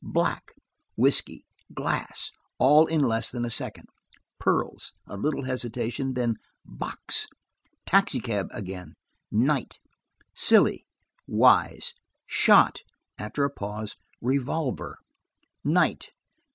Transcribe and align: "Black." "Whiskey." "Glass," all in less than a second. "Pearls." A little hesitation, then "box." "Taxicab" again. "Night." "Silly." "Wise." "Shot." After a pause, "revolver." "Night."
"Black." 0.03 0.55
"Whiskey." 0.97 1.45
"Glass," 1.75 2.31
all 2.57 2.87
in 2.87 3.03
less 3.03 3.29
than 3.29 3.45
a 3.45 3.51
second. 3.51 3.87
"Pearls." 4.39 4.93
A 5.05 5.15
little 5.15 5.43
hesitation, 5.43 6.15
then 6.15 6.37
"box." 6.65 7.27
"Taxicab" 7.85 8.47
again. 8.49 8.95
"Night." 9.29 9.77
"Silly." 10.33 10.87
"Wise." 11.27 11.93
"Shot." 12.25 12.79
After 13.19 13.43
a 13.45 13.51
pause, 13.51 13.95
"revolver." 14.21 14.97
"Night." 15.63 16.09